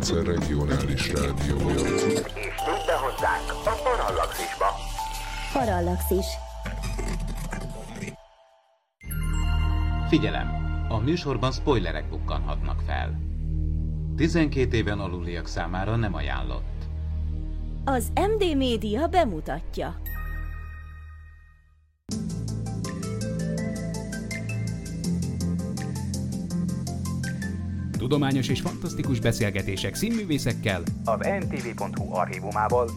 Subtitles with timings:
[0.00, 1.74] rendszer regionális rádiója.
[1.74, 4.66] És be hozzánk a Parallaxisba.
[5.52, 6.26] Parallaxis.
[10.08, 10.48] Figyelem!
[10.88, 13.20] A műsorban spoilerek bukkanhatnak fel.
[14.16, 16.84] 12 éven aluliak számára nem ajánlott.
[17.84, 19.94] Az MD Média bemutatja.
[28.10, 30.82] Tudományos és fantasztikus beszélgetések színművészekkel.
[31.04, 32.90] Az ntv.hu archívumából.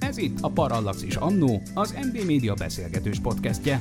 [0.00, 3.80] Ez itt a Parallax és Annó, az MD Média beszélgetős podcastje.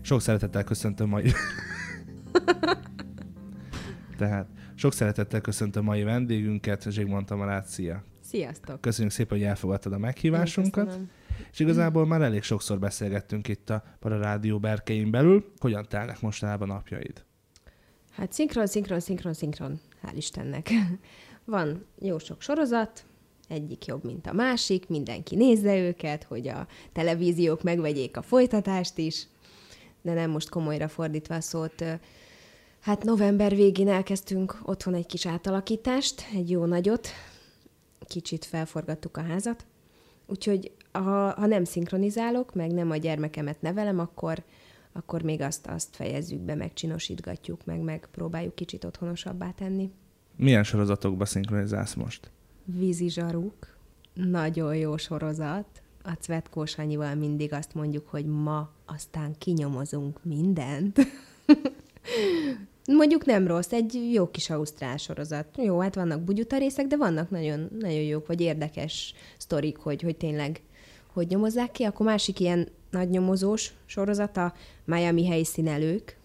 [0.00, 1.32] Sok szeretettel köszöntöm mai...
[4.18, 8.04] Tehát sok szeretettel köszöntöm mai vendégünket, Zsigmond Tamarát, szia!
[8.20, 8.80] Sziasztok!
[8.80, 10.84] Köszönjük szépen, hogy elfogadtad a meghívásunkat.
[10.84, 11.10] Köszönöm.
[11.52, 15.52] És igazából már elég sokszor beszélgettünk itt a Pararádió berkein belül.
[15.58, 17.26] Hogyan telnek mostanában napjaid?
[18.18, 19.80] Hát szinkron, szinkron, szinkron, szinkron.
[20.02, 20.70] Hál' Istennek.
[21.44, 23.04] Van jó sok sorozat,
[23.48, 29.26] egyik jobb, mint a másik, mindenki nézze őket, hogy a televíziók megvegyék a folytatást is,
[30.02, 31.84] de nem most komolyra fordítva a szót.
[32.80, 37.08] Hát november végén elkezdtünk otthon egy kis átalakítást, egy jó nagyot,
[38.06, 39.66] kicsit felforgattuk a házat,
[40.26, 44.44] úgyhogy ha, ha nem szinkronizálok, meg nem a gyermekemet nevelem, akkor,
[44.98, 49.90] akkor még azt, azt fejezzük be, megcsinosítgatjuk, meg megpróbáljuk kicsit otthonosabbá tenni.
[50.36, 52.30] Milyen sorozatokba szinkronizálsz most?
[52.64, 53.76] Vízi zsaruk,
[54.14, 55.82] nagyon jó sorozat.
[56.02, 60.98] A Cvetkós Anyival mindig azt mondjuk, hogy ma aztán kinyomozunk mindent.
[62.86, 65.46] Mondjuk nem rossz, egy jó kis ausztrál sorozat.
[65.56, 70.16] Jó, hát vannak bugyuta részek, de vannak nagyon, nagyon jók, vagy érdekes sztorik, hogy, hogy
[70.16, 70.60] tényleg
[71.12, 71.84] hogy nyomozzák ki.
[71.84, 76.16] Akkor másik ilyen nagy nyomozós sorozat a Miami helyszínelők.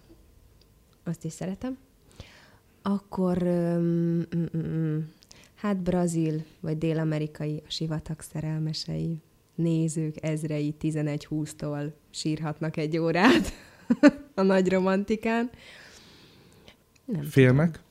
[1.04, 1.78] Azt is szeretem.
[2.82, 4.98] Akkor, um, mm, mm,
[5.54, 9.20] hát brazil, vagy dél-amerikai, a sivatag szerelmesei,
[9.54, 13.52] nézők ezrei 11-20-tól sírhatnak egy órát
[14.34, 15.50] a nagy romantikán.
[17.04, 17.82] Nem Filmek?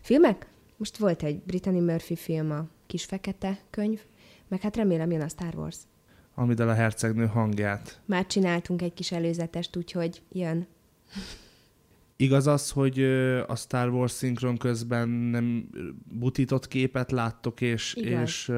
[0.00, 0.46] Filmek?
[0.76, 4.00] Most volt egy Brittany Murphy film, a Kis Fekete könyv,
[4.48, 5.76] meg hát remélem jön a Star Wars.
[6.34, 8.00] Amivel a hercegnő hangját.
[8.04, 10.66] Már csináltunk egy kis előzetest, úgyhogy jön.
[12.16, 13.02] Igaz az, hogy
[13.46, 15.68] a Star Wars szinkron közben nem
[16.18, 18.22] butított képet láttok, és, Igaz.
[18.22, 18.52] és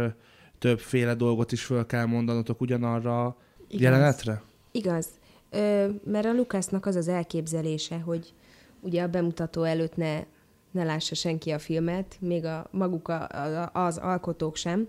[0.58, 3.36] többféle dolgot is föl kell mondanotok ugyanarra a
[3.68, 4.42] jelenetre?
[4.70, 5.06] Igaz.
[5.50, 8.34] Ö, mert a Lukasznak az az elképzelése, hogy
[8.80, 10.24] ugye a bemutató előtt ne,
[10.70, 14.88] ne lássa senki a filmet, még a maguk a, a, az alkotók sem.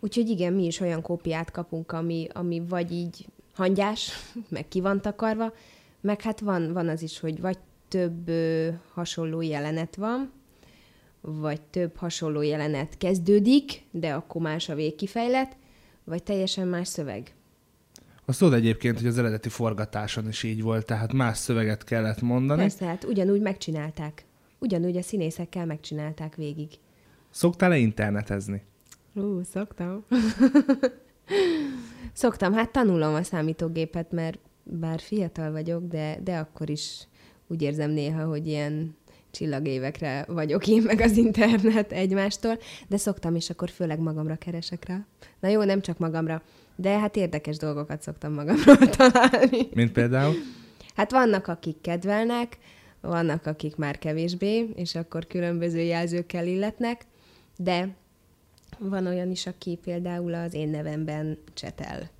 [0.00, 4.12] Úgyhogy igen, mi is olyan kópiát kapunk, ami, ami vagy így hangyás,
[4.48, 5.52] meg ki van takarva,
[6.00, 10.32] meg hát van, van az is, hogy vagy több ö, hasonló jelenet van,
[11.20, 15.56] vagy több hasonló jelenet kezdődik, de akkor más a végkifejlet,
[16.04, 17.32] vagy teljesen más szöveg.
[18.24, 22.60] Azt tudod egyébként, hogy az eredeti forgatáson is így volt, tehát más szöveget kellett mondani.
[22.60, 24.24] Persze, hát ugyanúgy megcsinálták.
[24.58, 26.68] Ugyanúgy a színészekkel megcsinálták végig.
[27.30, 28.62] Szoktál-e internetezni?
[29.18, 30.04] Ú, szoktam.
[32.12, 37.08] szoktam, hát tanulom a számítógépet, mert bár fiatal vagyok, de, de akkor is
[37.46, 38.96] úgy érzem néha, hogy ilyen
[39.30, 42.58] csillagévekre vagyok én meg az internet egymástól,
[42.88, 45.06] de szoktam, és akkor főleg magamra keresek rá.
[45.40, 46.42] Na jó, nem csak magamra,
[46.76, 49.68] de hát érdekes dolgokat szoktam magamról találni.
[49.74, 50.34] Mint például?
[50.94, 52.58] Hát vannak, akik kedvelnek,
[53.00, 57.06] vannak, akik már kevésbé, és akkor különböző jelzőkkel illetnek,
[57.56, 57.96] de
[58.78, 62.10] van olyan is, aki például az én nevemben csetel,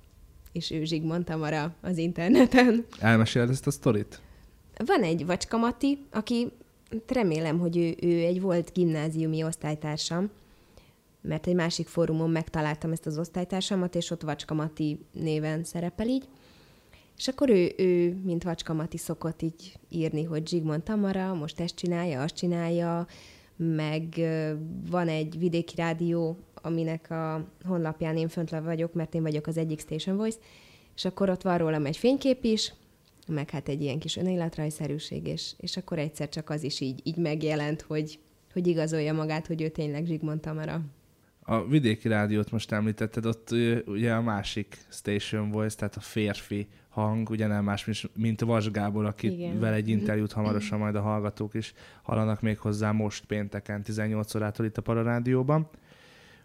[0.51, 2.85] és ő Zsigmond Tamara az interneten.
[2.99, 4.21] Elmeséled ezt a sztorit?
[4.85, 6.51] Van egy Vacska Mati, aki
[7.07, 10.29] remélem, hogy ő, ő egy volt gimnáziumi osztálytársam,
[11.21, 16.27] mert egy másik fórumon megtaláltam ezt az osztálytársamat, és ott Vacska Mati néven szerepel így.
[17.17, 21.75] És akkor ő, ő mint Vacska Mati szokott így írni, hogy Zsigmond Tamara most ezt
[21.75, 23.07] csinálja, azt csinálja,
[23.55, 24.21] meg
[24.89, 29.79] van egy vidéki rádió, aminek a honlapján én fönt vagyok, mert én vagyok az egyik
[29.79, 30.37] Station Voice,
[30.95, 32.73] és akkor ott van rólam egy fénykép is,
[33.27, 37.17] meg hát egy ilyen kis önéletrajszerűség, és, és akkor egyszer csak az is így, így
[37.17, 38.19] megjelent, hogy,
[38.53, 40.81] hogy igazolja magát, hogy ő tényleg Zsigmond Tamara.
[41.41, 43.49] A vidéki rádiót most említetted, ott
[43.85, 49.05] ugye a másik station voice, tehát a férfi hang, ugye nem más, mint- Vas Gábor,
[49.05, 54.65] akivel egy interjút hamarosan majd a hallgatók is hallanak még hozzá most pénteken 18 órától
[54.65, 55.69] itt a Pararádióban.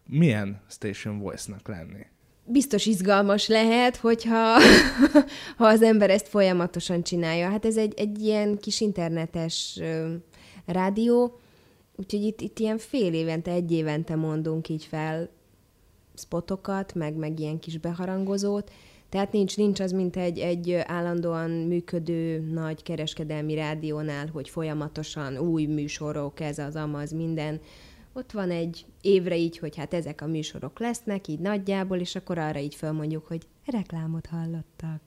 [0.06, 2.06] Milyen station voice-nak lenni?
[2.46, 4.58] biztos izgalmas lehet, hogyha
[5.58, 7.50] ha az ember ezt folyamatosan csinálja.
[7.50, 10.14] Hát ez egy, egy ilyen kis internetes ö,
[10.66, 11.38] rádió,
[11.96, 15.28] Úgyhogy itt, itt ilyen fél évente, egy évente mondunk így fel
[16.14, 18.70] spotokat, meg, meg ilyen kis beharangozót,
[19.08, 25.64] tehát nincs, nincs az, mint egy, egy állandóan működő nagy kereskedelmi rádiónál, hogy folyamatosan új
[25.64, 27.60] műsorok, ez az, amaz, minden.
[28.16, 32.38] Ott van egy évre így, hogy hát ezek a műsorok lesznek, így nagyjából, és akkor
[32.38, 35.00] arra így fölmondjuk, hogy reklámot hallottak.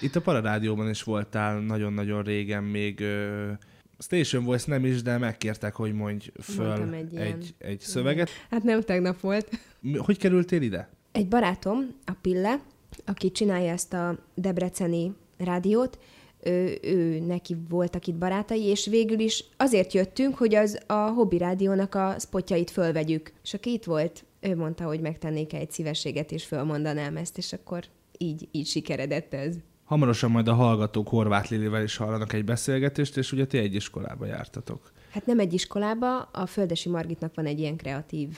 [0.00, 3.50] Itt a Pararádióban is voltál nagyon-nagyon régen még ö,
[3.98, 7.72] Station Voice nem is, de megkértek, hogy mondj föl Mondtam egy, egy egy, ilyen.
[7.72, 8.30] egy szöveget.
[8.50, 9.60] Hát nem tegnap volt.
[9.96, 10.88] Hogy kerültél ide?
[11.12, 12.60] Egy barátom, a Pille,
[13.04, 15.98] aki csinálja ezt a debreceni rádiót,
[16.46, 21.38] ő, ő neki voltak itt barátai, és végül is azért jöttünk, hogy az a Hobby
[21.38, 23.32] Rádiónak a spotjait fölvegyük.
[23.42, 27.84] És aki itt volt, ő mondta, hogy megtennék egy szívességet, és fölmondanám ezt, és akkor
[28.18, 29.54] így, így sikeredett ez.
[29.84, 34.26] Hamarosan majd a hallgatók Horváth Lilivel is hallanak egy beszélgetést, és ugye ti egy iskolába
[34.26, 34.92] jártatok.
[35.10, 38.28] Hát nem egy iskolába, a Földesi Margitnak van egy ilyen kreatív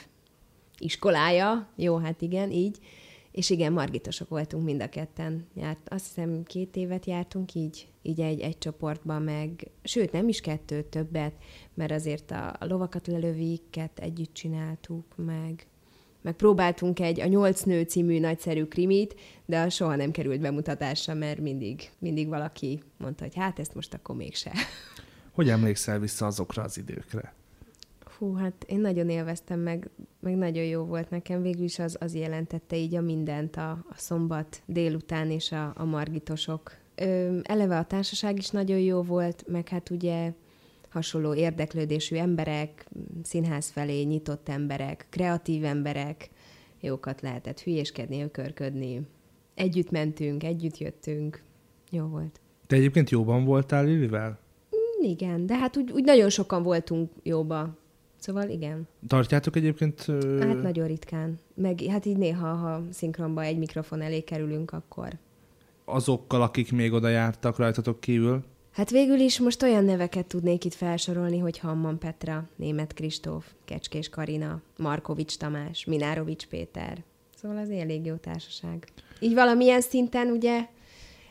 [0.77, 2.77] iskolája, jó, hát igen, így,
[3.39, 5.47] és igen, margitosok voltunk mind a ketten.
[5.53, 10.41] Járt, azt hiszem két évet jártunk így, így egy, egy csoportban, meg, sőt nem is
[10.41, 11.33] kettőt, többet,
[11.73, 15.67] mert azért a, a lovakat lelöviket együtt csináltuk, meg,
[16.21, 19.15] meg próbáltunk egy a Nyolc nő című nagyszerű krimit,
[19.45, 24.15] de soha nem került bemutatásra, mert mindig, mindig valaki mondta, hogy hát ezt most akkor
[24.15, 24.51] mégse.
[25.31, 27.33] Hogy emlékszel vissza azokra az időkre?
[28.19, 29.89] Fú, hát én nagyon élveztem, meg,
[30.19, 31.41] meg nagyon jó volt nekem.
[31.41, 35.85] Végül is az, az jelentette így a mindent a, a szombat délután és a, a
[35.85, 36.71] margitosok.
[36.95, 40.33] Ö, eleve a társaság is nagyon jó volt, meg hát ugye
[40.89, 42.87] hasonló érdeklődésű emberek,
[43.23, 46.29] színház felé nyitott emberek, kreatív emberek,
[46.79, 49.01] jókat lehetett hülyéskedni, ökörködni.
[49.53, 51.43] Együtt mentünk, együtt jöttünk.
[51.91, 52.39] Jó volt.
[52.67, 54.39] Te egyébként jóban voltál Lilivel?
[55.01, 57.77] Igen, de hát úgy, úgy nagyon sokan voltunk jóba.
[58.19, 58.87] Szóval igen.
[59.07, 60.03] Tartjátok egyébként...
[60.07, 60.39] Ö...
[60.47, 61.39] Hát nagyon ritkán.
[61.53, 65.09] Meg hát így néha, ha szinkronba egy mikrofon elé kerülünk, akkor.
[65.85, 68.43] azokkal, akik még oda jártak rajtatok kívül?
[68.71, 74.09] Hát végül is most olyan neveket tudnék itt felsorolni, hogy Hamman Petra, Német Kristóf, Kecskés
[74.09, 77.03] Karina, Markovics Tamás, Minárovics Péter.
[77.35, 78.87] Szóval az elég jó társaság.
[79.19, 80.67] Így valamilyen szinten ugye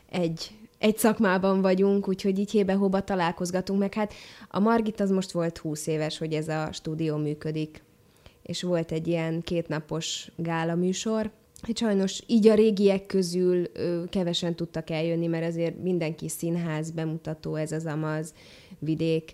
[0.09, 4.13] egy, egy szakmában vagyunk, úgyhogy így hébe-hóba találkozgatunk, meg hát
[4.49, 7.83] a Margit az most volt 20 éves, hogy ez a stúdió működik,
[8.43, 11.31] és volt egy ilyen kétnapos gála műsor,
[11.61, 17.55] Hát sajnos így a régiek közül ö, kevesen tudtak eljönni, mert azért mindenki színház, bemutató,
[17.55, 18.33] ez az amaz,
[18.79, 19.33] vidék,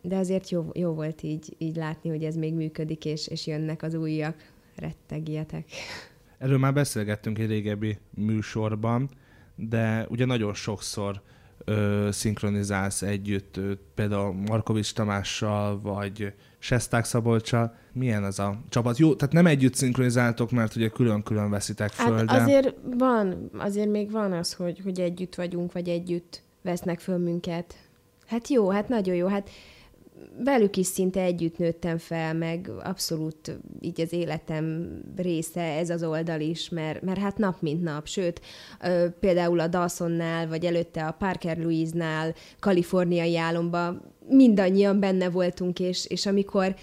[0.00, 3.82] de azért jó, jó volt így, így látni, hogy ez még működik, és, és jönnek
[3.82, 4.52] az újak.
[4.76, 5.68] Rettegjetek.
[6.38, 9.10] Erről már beszélgettünk egy régebbi műsorban,
[9.56, 11.20] de ugye nagyon sokszor
[11.64, 17.76] ö, szinkronizálsz együtt, ö, például Markovics Tamással, vagy Sesták Szabolcsal.
[17.92, 18.98] Milyen az a csapat?
[18.98, 22.32] Jó, tehát nem együtt szinkronizáltok, mert ugye külön-külön veszitek föl, Hát de...
[22.32, 27.74] azért van, azért még van az, hogy, hogy együtt vagyunk, vagy együtt vesznek föl minket.
[28.26, 29.26] Hát jó, hát nagyon jó.
[29.26, 29.50] Hát
[30.44, 36.40] velük is szinte együtt nőttem fel, meg abszolút így az életem része ez az oldal
[36.40, 38.40] is, mert, mert hát nap mint nap, sőt,
[39.20, 46.26] például a Dawsonnál, vagy előtte a Parker Louise-nál, kaliforniai álomba mindannyian benne voltunk, és, és
[46.26, 46.74] amikor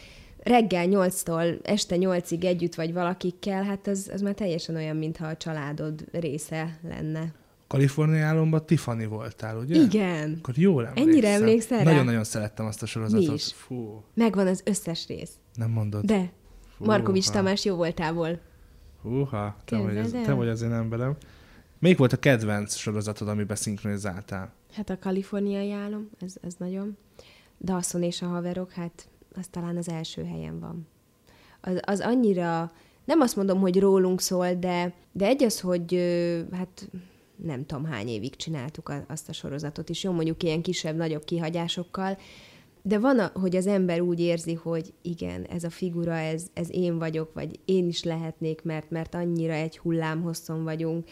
[0.43, 5.37] reggel 8-tól este 8-ig együtt vagy valakikkel, hát az, az már teljesen olyan, mintha a
[5.37, 7.33] családod része lenne.
[7.71, 9.81] Kalifornia álomban Tiffany voltál, ugye?
[9.81, 10.37] Igen.
[10.37, 11.09] Akkor jól emlékszem.
[11.09, 11.83] Ennyire emlékszel?
[11.83, 13.27] Nagyon-nagyon szerettem azt a sorozatot.
[13.27, 13.53] Mi is.
[13.53, 15.31] Fú, Megvan az összes rész.
[15.55, 16.05] nem mondod.
[16.05, 16.31] De
[16.77, 17.37] Markovics Húha.
[17.37, 18.39] Tamás jó voltából.
[19.01, 21.15] Húha, te vagy, az, te vagy az én emberem.
[21.79, 24.53] Melyik volt a kedvenc sorozatod, amiben szinkronizáltál?
[24.73, 26.97] Hát a kaliforniai álom, ez, ez nagyon.
[27.59, 30.87] Dawson és a haverok, hát az talán az első helyen van.
[31.61, 32.71] Az, az annyira,
[33.05, 35.93] nem azt mondom, hogy rólunk szól, de, de egy az, hogy
[36.51, 36.89] hát
[37.43, 42.17] nem tudom hány évig csináltuk azt a sorozatot is, jó mondjuk ilyen kisebb-nagyobb kihagyásokkal,
[42.83, 46.71] de van, a, hogy az ember úgy érzi, hogy igen, ez a figura, ez, ez
[46.71, 51.09] én vagyok, vagy én is lehetnék, mert, mert annyira egy hullám hosszon vagyunk,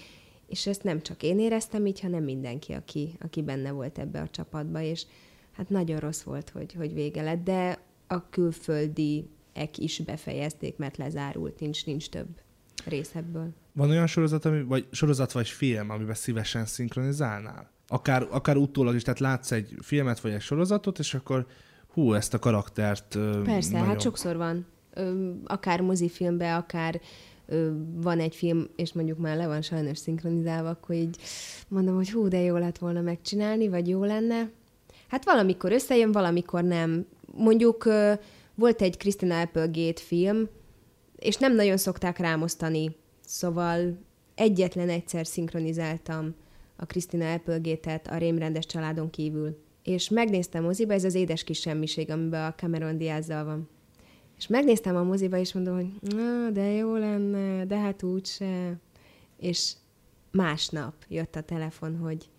[0.47, 4.29] és ezt nem csak én éreztem így, hanem mindenki, aki, aki benne volt ebbe a
[4.29, 5.05] csapatba, és
[5.51, 11.59] hát nagyon rossz volt, hogy, hogy vége lett, de a külföldiek is befejezték, mert lezárult,
[11.59, 12.41] nincs, nincs több
[12.85, 13.53] rész ebből.
[13.79, 17.71] Van olyan sorozat, ami, vagy sorozat vagy film, amiben szívesen szinkronizálnál?
[17.87, 21.45] Akár, akár utólag is, tehát látsz egy filmet vagy egy sorozatot, és akkor
[21.93, 23.87] hú, ezt a karaktert Persze, nagyon...
[23.87, 24.65] hát sokszor van.
[25.45, 27.01] Akár mozifilmbe, akár
[27.95, 31.17] van egy film, és mondjuk már le van sajnos szinkronizálva, akkor így
[31.67, 34.49] mondom, hogy hú, de jó lett volna megcsinálni, vagy jó lenne.
[35.07, 37.05] Hát valamikor összejön, valamikor nem.
[37.35, 37.83] mondjuk
[38.55, 40.47] volt egy Christina Applegate film,
[41.15, 42.95] és nem nagyon szokták rámosztani,
[43.29, 43.97] szóval
[44.35, 46.35] egyetlen egyszer szinkronizáltam
[46.75, 49.57] a Christina Applegate-et a rémrendes családon kívül.
[49.83, 53.69] És megnéztem moziba, ez az édes kis semmiség, amiben a Cameron Diazzal van.
[54.37, 58.79] És megnéztem a moziba, és mondom, hogy na, de jó lenne, de hát úgyse.
[59.37, 59.73] És
[60.31, 62.29] másnap jött a telefon, hogy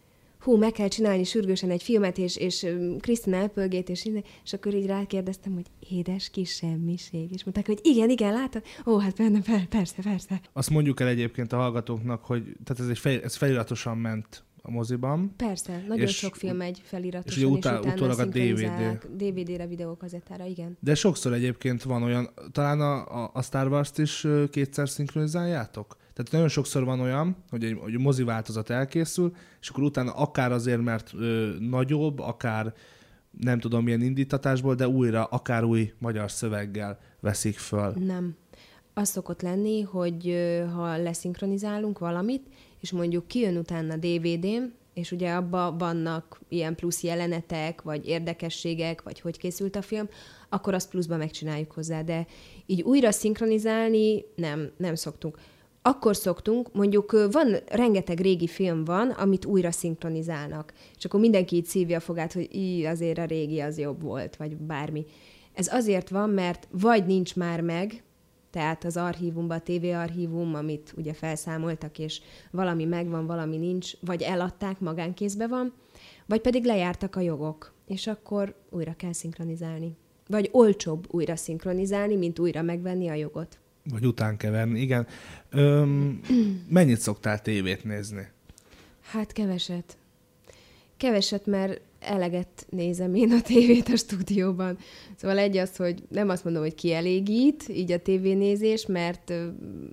[0.40, 2.66] hú, meg kell csinálni sürgősen egy filmet, és, és
[3.00, 4.08] Krisztina elpölgét, és,
[4.44, 7.32] és akkor így rákérdeztem, hogy édes kis semmiség.
[7.32, 8.62] És mondták, hogy igen, igen, látod?
[8.86, 10.40] Ó, hát benne, persze, persze.
[10.52, 14.70] Azt mondjuk el egyébként a hallgatóknak, hogy tehát ez, egy fel, ez feliratosan ment a
[14.70, 15.34] moziban.
[15.36, 18.22] Persze, nagyon És- sok film megy feliratosan, és és, ugye és utá- utána utólag a
[18.22, 20.76] szinkronizálják DVD-re, videókazettára, igen.
[20.80, 25.96] De sokszor egyébként van olyan, talán a, a, a Star Wars-t is kétszer szinkronizáljátok?
[26.12, 30.12] Tehát nagyon sokszor van olyan, hogy egy, hogy a mozi változat elkészül, és akkor utána
[30.12, 32.74] akár azért, mert ö, nagyobb, akár
[33.40, 37.92] nem tudom milyen indítatásból, de újra, akár új magyar szöveggel veszik föl.
[38.06, 38.36] Nem.
[38.94, 42.46] Az szokott lenni, hogy ö, ha leszinkronizálunk valamit,
[42.80, 44.62] és mondjuk kijön utána DVD-n,
[44.94, 50.08] és ugye abban vannak ilyen plusz jelenetek, vagy érdekességek, vagy hogy készült a film,
[50.48, 52.26] akkor azt pluszban megcsináljuk hozzá, de
[52.66, 55.38] így újra szinkronizálni nem, nem szoktunk.
[55.82, 61.64] Akkor szoktunk, mondjuk van, rengeteg régi film van, amit újra szinkronizálnak, és akkor mindenki így
[61.64, 65.04] szívja a fogát, hogy így azért a régi az jobb volt, vagy bármi.
[65.54, 68.02] Ez azért van, mert vagy nincs már meg,
[68.50, 74.22] tehát az archívumban, a TV archívum, amit ugye felszámoltak, és valami megvan, valami nincs, vagy
[74.22, 75.72] eladták, magánkézbe van,
[76.26, 79.96] vagy pedig lejártak a jogok, és akkor újra kell szinkronizálni.
[80.26, 83.58] Vagy olcsóbb újra szinkronizálni, mint újra megvenni a jogot.
[83.90, 85.06] Vagy után keverni, igen.
[85.50, 86.20] Öm,
[86.68, 88.28] mennyit szoktál tévét nézni?
[89.00, 89.96] Hát keveset.
[90.96, 94.78] Keveset, mert eleget nézem én a tévét a stúdióban.
[95.16, 99.32] Szóval egy az, hogy nem azt mondom, hogy kielégít, így a tévénézés, mert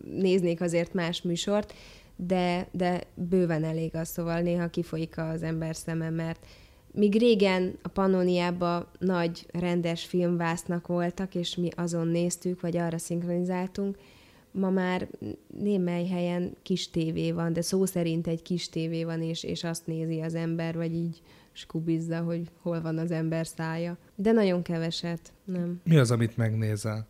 [0.04, 1.74] néznék azért más műsort,
[2.16, 6.46] de, de bőven elég az, szóval néha kifolyik az ember szeme, mert
[6.92, 13.98] míg régen a Pannoniában nagy rendes filmvásznak voltak, és mi azon néztük, vagy arra szinkronizáltunk,
[14.52, 15.08] ma már
[15.60, 19.88] némely helyen kis tévé van, de szó szerint egy kis tévé van, és, és azt
[19.88, 21.22] nézi az ember, vagy így
[21.58, 23.98] skubizza, hogy hol van az ember szája.
[24.16, 25.82] De nagyon keveset, nem.
[25.84, 27.08] Mi az, amit megnézel?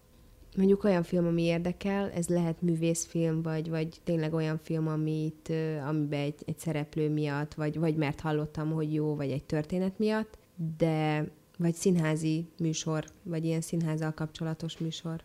[0.58, 5.54] Mondjuk olyan film, ami érdekel, ez lehet művészfilm, vagy, vagy tényleg olyan film, amit,
[5.88, 10.38] amiben egy, egy szereplő miatt, vagy, vagy mert hallottam, hogy jó, vagy egy történet miatt,
[10.78, 11.28] de
[11.58, 15.24] vagy színházi műsor, vagy ilyen színházzal kapcsolatos műsor.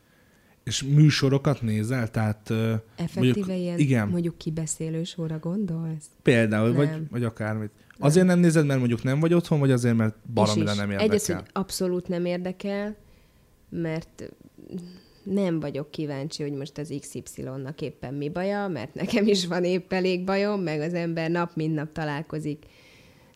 [0.65, 2.11] És műsorokat nézel?
[2.11, 2.51] Tehát
[2.97, 6.11] Effektíve mondjuk, ilyen, igen, mondjuk kibeszélő sorra gondolsz?
[6.23, 7.07] például, vagy, Nem.
[7.11, 7.71] vagy akármit.
[7.99, 11.15] Azért nem nézed, mert mondjuk nem vagy otthon, vagy azért, mert baromira nem érdekel?
[11.15, 12.97] az, hogy abszolút nem érdekel,
[13.69, 14.33] mert
[15.23, 19.93] nem vagyok kíváncsi, hogy most az XY-nak éppen mi baja, mert nekem is van épp
[19.93, 22.65] elég bajom, meg az ember nap mint nap találkozik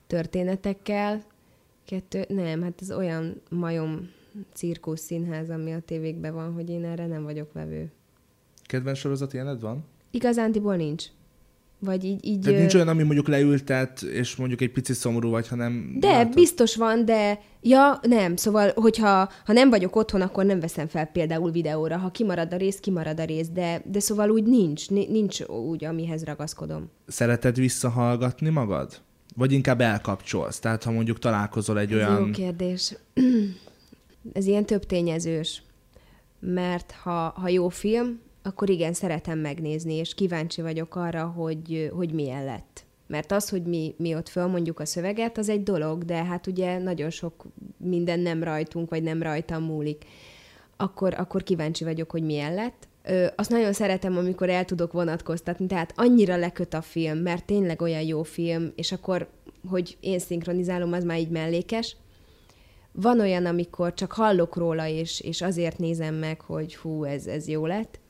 [0.07, 1.25] történetekkel.
[1.85, 4.11] Kettő, nem, hát ez olyan majom
[4.53, 7.93] cirkusz színház, ami a tévékben van, hogy én erre nem vagyok vevő.
[8.65, 9.85] Kedvenc sorozat ilyened van?
[10.11, 11.05] Igazándiból nincs.
[11.79, 12.27] Vagy így...
[12.27, 15.97] így Tehát nincs olyan, ami mondjuk leültet, és mondjuk egy picit szomorú vagy, hanem...
[16.01, 16.35] De, látod?
[16.35, 18.37] biztos van, de ja, nem.
[18.37, 21.97] Szóval, hogyha ha nem vagyok otthon, akkor nem veszem fel például videóra.
[21.97, 25.85] Ha kimarad a rész, kimarad a rész, de, de szóval úgy nincs, ni- nincs úgy,
[25.85, 26.91] amihez ragaszkodom.
[27.07, 29.01] Szereted visszahallgatni magad?
[29.37, 30.59] Vagy inkább elkapcsolsz?
[30.59, 32.27] Tehát ha mondjuk találkozol egy Ez olyan...
[32.27, 32.97] Jó kérdés.
[34.33, 35.63] Ez ilyen több tényezős.
[36.39, 42.13] Mert ha, ha jó film, akkor igen, szeretem megnézni, és kíváncsi vagyok arra, hogy, hogy
[42.13, 42.85] milyen lett.
[43.07, 46.79] Mert az, hogy mi, mi ott fölmondjuk a szöveget, az egy dolog, de hát ugye
[46.79, 47.45] nagyon sok
[47.77, 50.05] minden nem rajtunk, vagy nem rajtam múlik.
[50.77, 52.89] Akkor, akkor kíváncsi vagyok, hogy milyen lett.
[53.05, 57.83] Ö, azt nagyon szeretem, amikor el tudok vonatkoztatni, tehát annyira leköt a film, mert tényleg
[57.83, 59.29] olyan jó film, és akkor,
[59.69, 61.97] hogy én szinkronizálom, az már így mellékes.
[63.01, 67.49] Van olyan, amikor csak hallok róla, és, és azért nézem meg, hogy hú, ez, ez
[67.49, 68.01] jó lett,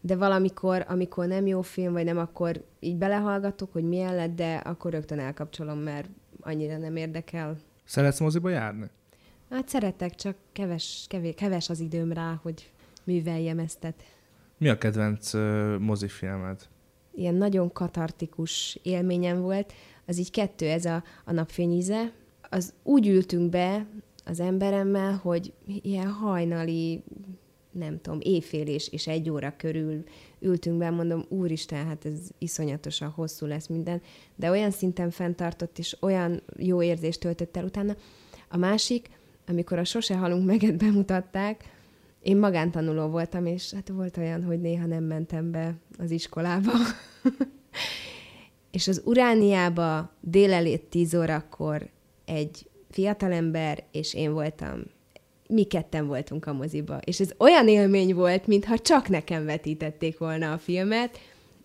[0.00, 4.54] de valamikor, amikor nem jó film, vagy nem, akkor így belehallgatok, hogy milyen lett, de
[4.54, 6.08] akkor rögtön elkapcsolom, mert
[6.40, 7.56] annyira nem érdekel.
[7.84, 8.86] Szeretsz moziba járni?
[9.50, 12.70] Hát szeretek, csak keves, kevés, keves az időm rá, hogy
[13.04, 14.02] műveljem eztet.
[14.58, 16.60] Mi a kedvenc uh, mozifilmed?
[17.14, 19.72] Ilyen nagyon katartikus élményem volt.
[20.06, 22.12] Az így kettő, ez a, a napfényíze.
[22.50, 23.86] Az úgy ültünk be
[24.30, 27.02] az emberemmel, hogy ilyen hajnali,
[27.70, 30.04] nem tudom, éjfél és, és egy óra körül
[30.40, 34.02] ültünk be, mondom, úristen, hát ez iszonyatosan hosszú lesz minden,
[34.36, 37.96] de olyan szinten fenntartott, és olyan jó érzést töltött el utána.
[38.48, 39.10] A másik,
[39.46, 41.78] amikor a Sose halunk meget bemutatták,
[42.22, 46.72] én magántanuló voltam, és hát volt olyan, hogy néha nem mentem be az iskolába.
[48.70, 51.88] és az Urániába délelőtt 10 órakor
[52.24, 54.82] egy fiatalember, és én voltam
[55.50, 56.98] mi ketten voltunk a moziba.
[57.04, 61.18] És ez olyan élmény volt, mintha csak nekem vetítették volna a filmet,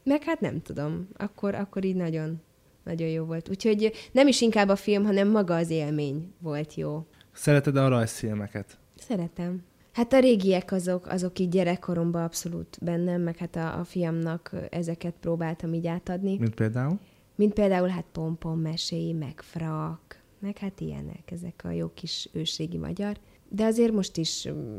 [0.03, 2.41] meg hát nem tudom, akkor, akkor így nagyon,
[2.83, 3.49] nagyon jó volt.
[3.49, 7.05] Úgyhogy nem is inkább a film, hanem maga az élmény volt jó.
[7.31, 8.77] Szereted a rajzfilmeket?
[8.95, 9.63] Szeretem.
[9.91, 15.13] Hát a régiek azok, azok így gyerekkoromban abszolút bennem, meg hát a, a fiamnak ezeket
[15.19, 16.37] próbáltam így átadni.
[16.37, 16.99] Mint például?
[17.35, 22.77] Mint például hát pompon meséi, meg frak, meg hát ilyenek, ezek a jó kis őségi
[22.77, 23.17] magyar.
[23.49, 24.77] De azért most is mm,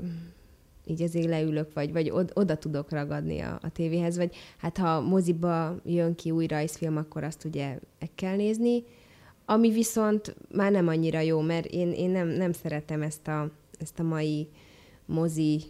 [0.85, 5.01] így azért leülök, vagy, vagy od- oda tudok ragadni a, a tévéhez, vagy hát ha
[5.01, 8.85] moziba jön ki új rajzfilm, akkor azt ugye meg kell nézni,
[9.45, 13.99] ami viszont már nem annyira jó, mert én, én nem, nem szeretem ezt a, ezt
[13.99, 14.49] a mai
[15.07, 15.63] mozi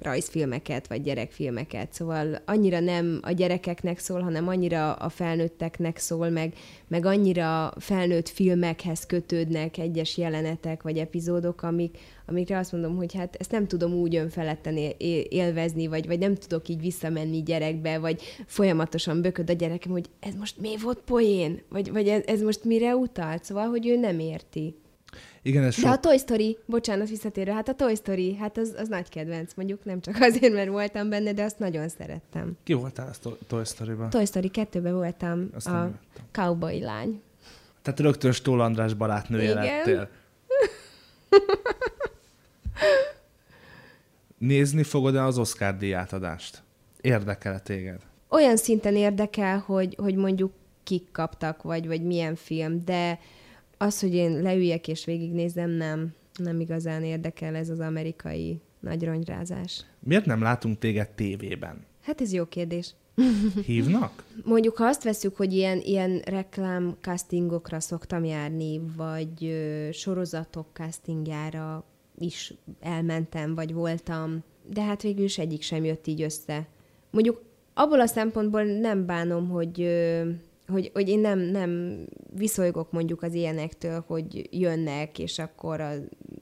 [0.00, 1.92] rajzfilmeket, vagy gyerekfilmeket.
[1.92, 6.54] Szóval annyira nem a gyerekeknek szól, hanem annyira a felnőtteknek szól, meg,
[6.88, 13.36] meg annyira felnőtt filmekhez kötődnek egyes jelenetek, vagy epizódok, amik, amikre azt mondom, hogy hát
[13.38, 14.76] ezt nem tudom úgy önfeledten
[15.28, 20.34] élvezni, vagy, vagy nem tudok így visszamenni gyerekbe, vagy folyamatosan bököd a gyerekem, hogy ez
[20.34, 21.62] most mi volt poén?
[21.68, 23.44] Vagy, vagy ez, ez most mire utalt?
[23.44, 24.76] Szóval, hogy ő nem érti.
[25.42, 25.84] Igen, ez sok...
[25.84, 29.52] De a Toy Story, bocsánat, visszatérő, hát a Toy Story, hát az, az nagy kedvenc,
[29.54, 32.56] mondjuk nem csak azért, mert voltam benne, de azt nagyon szerettem.
[32.64, 34.10] Ki voltál a Toy Story-ban?
[34.10, 35.90] Toy Story 2-ben voltam azt a
[36.32, 37.22] cowboy lány.
[37.82, 39.64] Tehát rögtön Stól András barátnője Igen.
[39.64, 40.08] lettél.
[44.38, 46.62] Nézni fogod-e az Oscar díjátadást?
[47.00, 48.00] Érdekel téged?
[48.28, 53.18] Olyan szinten érdekel, hogy, hogy mondjuk kik kaptak, vagy, vagy milyen film, de
[53.78, 59.84] az, hogy én leüljek és végignézem, nem, nem igazán érdekel ez az amerikai nagy rongyrázás.
[59.98, 61.86] Miért nem látunk téged tévében?
[62.02, 62.94] Hát ez jó kérdés.
[63.66, 64.24] Hívnak?
[64.44, 71.84] Mondjuk, ha azt veszük, hogy ilyen, ilyen reklám castingokra szoktam járni, vagy ö, sorozatok castingjára
[72.18, 76.66] is elmentem, vagy voltam, de hát végül is egyik sem jött így össze.
[77.10, 77.42] Mondjuk
[77.74, 80.28] abból a szempontból nem bánom, hogy ö,
[80.68, 82.04] hogy, hogy én nem, nem
[82.34, 85.92] viszolygok mondjuk az ilyenektől, hogy jönnek, és akkor a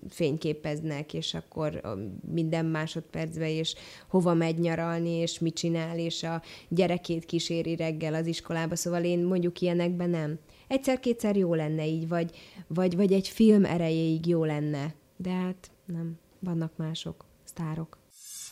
[0.08, 1.80] fényképeznek, és akkor
[2.32, 3.74] minden másodpercben, és
[4.08, 9.24] hova megy nyaralni, és mit csinál, és a gyerekét kíséri reggel az iskolába, szóval én
[9.24, 10.38] mondjuk ilyenekben nem.
[10.68, 12.36] Egyszer-kétszer jó lenne így, vagy,
[12.66, 17.98] vagy, vagy egy film erejéig jó lenne, de hát nem, vannak mások, sztárok.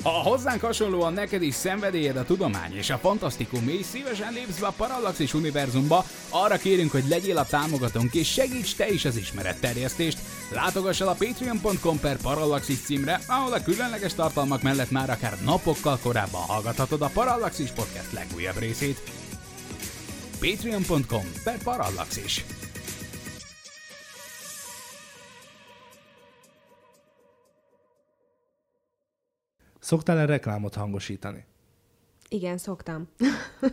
[0.04, 4.66] Ha hozzánk hasonlóan neked is szenvedélyed a tudomány és a fantasztikum, és szívesen lépsz be
[4.66, 10.18] a Parallaxis univerzumba, arra kérünk, hogy legyél a támogatónk és segíts te is az ismeretterjesztést.
[10.50, 15.98] Látogass el a patreon.com per Parallaxis címre, ahol a különleges tartalmak mellett már akár napokkal
[16.02, 19.00] korábban hallgathatod a Parallaxis podcast legújabb részét.
[20.40, 22.44] patreon.com per Parallaxis.
[29.84, 31.44] Szoktál-e reklámot hangosítani?
[32.28, 33.08] Igen, szoktam.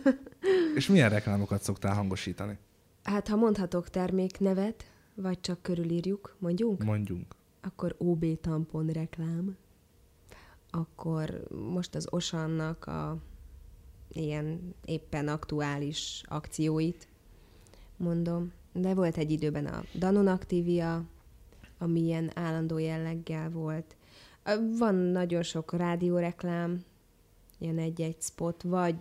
[0.76, 2.58] És milyen reklámokat szoktál hangosítani?
[3.02, 6.84] Hát, ha mondhatok terméknevet, vagy csak körülírjuk, mondjunk?
[6.84, 7.34] Mondjunk.
[7.60, 9.56] Akkor OB tampon reklám.
[10.70, 13.16] Akkor most az Osannak a
[14.08, 17.08] ilyen éppen aktuális akcióit
[17.96, 18.52] mondom.
[18.72, 21.04] De volt egy időben a Danon Activia,
[21.78, 23.96] ami ilyen állandó jelleggel volt.
[24.78, 26.84] Van nagyon sok rádióreklám,
[27.58, 28.96] ilyen egy-egy spot, vagy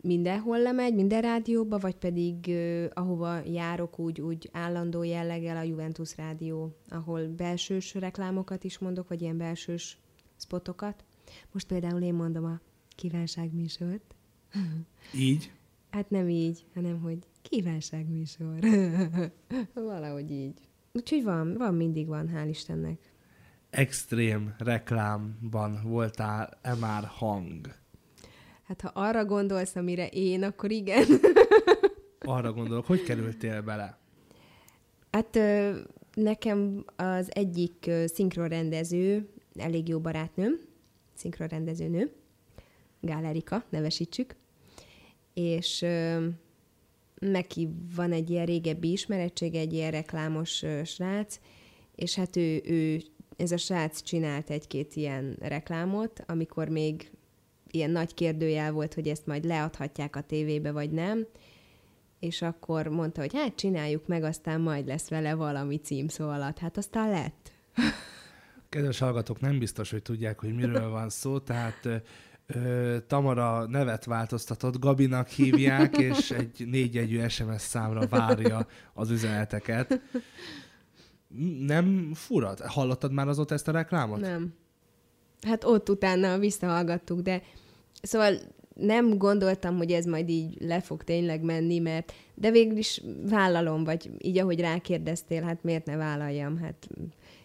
[0.00, 6.16] mindenhol lemegy, minden rádióba, vagy pedig uh, ahova járok úgy, úgy állandó jelleggel a Juventus
[6.16, 9.98] rádió, ahol belsős reklámokat is mondok, vagy ilyen belsős
[10.36, 11.04] spotokat.
[11.52, 14.14] Most például én mondom a kívánságműsort.
[15.14, 15.52] Így?
[15.90, 18.58] Hát nem így, hanem hogy kívánságműsor.
[19.74, 20.60] Valahogy így.
[20.92, 23.14] Úgyhogy van, van, mindig van, hál' Istennek.
[23.76, 27.74] Extrém reklámban voltál-e már hang?
[28.62, 31.04] Hát ha arra gondolsz, amire én, akkor igen.
[32.18, 33.98] Arra gondolok, hogy kerültél bele?
[35.10, 35.38] Hát
[36.14, 40.58] nekem az egyik szinkronrendező, elég jó barátnőm,
[41.14, 42.12] szinkronrendezőnő,
[43.00, 44.36] Gál Erika, nevesítsük,
[45.34, 46.26] és ö,
[47.18, 51.40] neki van egy ilyen régebbi ismerettség, egy ilyen reklámos ö, srác,
[51.94, 53.00] és hát ő, ő,
[53.36, 57.10] ez a srác csinált egy-két ilyen reklámot, amikor még
[57.70, 61.26] ilyen nagy kérdőjel volt, hogy ezt majd leadhatják a tévébe, vagy nem,
[62.20, 66.58] és akkor mondta, hogy hát csináljuk meg, aztán majd lesz vele valami címszó alatt.
[66.58, 67.52] Hát aztán lett.
[68.68, 71.88] Kedves hallgatók, nem biztos, hogy tudják, hogy miről van szó, tehát
[72.46, 80.00] ö, Tamara nevet változtatott, Gabinak hívják, és egy négyjegyű SMS számra várja az üzeneteket.
[81.58, 82.54] Nem fura?
[82.66, 84.20] Hallottad már azóta ezt a reklámot?
[84.20, 84.54] Nem.
[85.40, 87.42] Hát ott utána visszahallgattuk, de
[88.02, 88.34] szóval
[88.74, 93.84] nem gondoltam, hogy ez majd így le fog tényleg menni, mert de végül is vállalom,
[93.84, 96.88] vagy így ahogy rákérdeztél, hát miért ne vállaljam, hát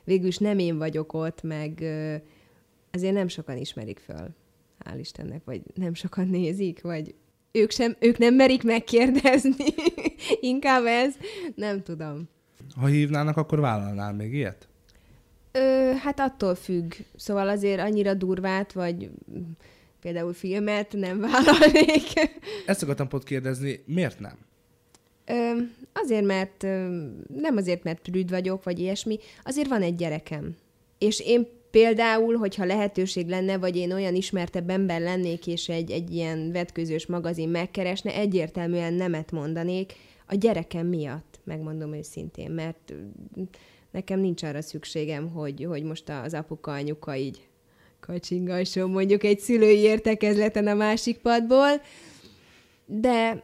[0.03, 1.83] végül is nem én vagyok ott, meg
[2.91, 4.27] azért nem sokan ismerik föl,
[4.85, 7.15] hál' Istennek, vagy nem sokan nézik, vagy
[7.51, 9.65] ők, sem, ők nem merik megkérdezni,
[10.51, 11.15] inkább ez,
[11.55, 12.29] nem tudom.
[12.75, 14.67] Ha hívnának, akkor vállalnál még ilyet?
[15.51, 16.93] Ö, hát attól függ.
[17.15, 19.09] Szóval azért annyira durvát, vagy
[20.01, 22.13] például filmet nem vállalnék.
[22.65, 24.37] Ezt akartam pont kérdezni, miért nem?
[25.25, 25.51] Ö,
[25.93, 26.61] azért, mert
[27.27, 30.55] nem azért, mert prűd vagyok, vagy ilyesmi, azért van egy gyerekem.
[30.97, 36.13] És én például, hogyha lehetőség lenne, vagy én olyan ismertebb ember lennék, és egy, egy
[36.13, 39.93] ilyen vetközős magazin megkeresne, egyértelműen nemet mondanék
[40.25, 42.93] a gyerekem miatt, megmondom őszintén, mert
[43.91, 47.47] nekem nincs arra szükségem, hogy, hogy most az apuka, anyuka így
[47.99, 51.81] kacsingasson mondjuk egy szülői értekezleten a másik padból,
[52.85, 53.43] de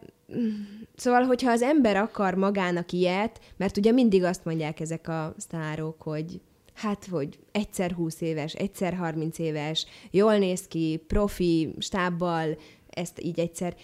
[0.96, 6.02] szóval, hogyha az ember akar magának ilyet, mert ugye mindig azt mondják ezek a sztárok,
[6.02, 6.42] hogy
[6.74, 12.58] hát, hogy egyszer 20 éves, egyszer 30 éves, jól néz ki, profi, stábbal,
[12.90, 13.76] ezt így egyszer.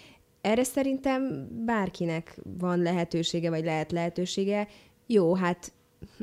[0.44, 4.68] Erre szerintem bárkinek van lehetősége, vagy lehet lehetősége.
[5.06, 5.72] Jó, hát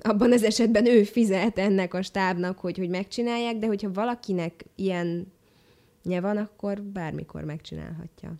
[0.01, 5.33] abban az esetben ő fizet ennek a stábnak, hogy, hogy megcsinálják, de hogyha valakinek ilyen
[6.03, 8.33] van, akkor bármikor megcsinálhatja.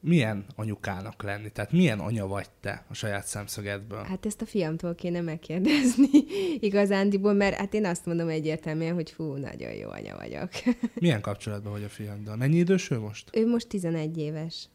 [0.00, 1.50] Milyen anyukának lenni?
[1.50, 4.02] Tehát milyen anya vagy te a saját szemszögedből?
[4.02, 6.08] Hát ezt a fiamtól kéne megkérdezni
[6.68, 10.50] igazándiból, mert hát én azt mondom egyértelműen, hogy fú, nagyon jó anya vagyok.
[10.94, 12.36] Milyen kapcsolatban vagy a fiaddal?
[12.36, 13.30] Mennyi idős ő most?
[13.36, 14.68] Ő most 11 éves.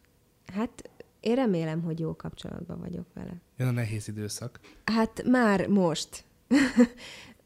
[0.46, 3.42] Hát én remélem, hogy jó kapcsolatban vagyok vele.
[3.58, 4.60] Jön a nehéz időszak.
[4.84, 6.26] Hát már most.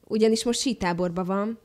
[0.07, 1.59] Ugyanis most sítáborban van,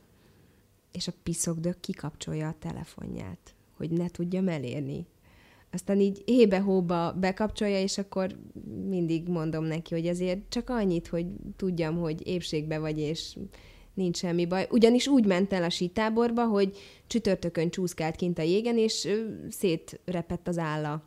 [0.93, 5.07] és a piszokdök kikapcsolja a telefonját, hogy ne tudjam elérni.
[5.73, 8.39] Aztán így hébe-hóba bekapcsolja, és akkor
[8.89, 13.37] mindig mondom neki, hogy azért csak annyit, hogy tudjam, hogy épségbe vagy, és
[13.95, 14.67] nincs semmi baj.
[14.71, 19.09] Ugyanis úgy ment el a sítáborba, hogy csütörtökön csúszkált kint a jégen, és
[19.49, 21.03] szétrepett az álla.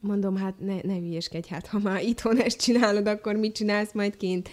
[0.00, 4.16] Mondom, hát ne, ne hülyeskedj, hát ha már itthon ezt csinálod, akkor mit csinálsz majd
[4.16, 4.48] kint?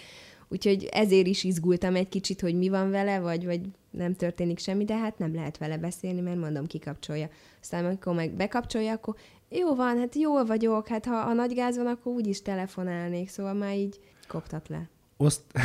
[0.48, 3.60] Úgyhogy ezért is izgultam egy kicsit, hogy mi van vele, vagy, vagy
[3.90, 7.28] nem történik semmi, de hát nem lehet vele beszélni, mert mondom, kikapcsolja.
[7.60, 9.14] Aztán amikor meg bekapcsolja, akkor
[9.48, 13.54] jó van, hát jól vagyok, hát ha a nagy gáz van, akkor úgyis telefonálnék, szóval
[13.54, 14.88] már így koptat le.
[15.16, 15.42] Oszt...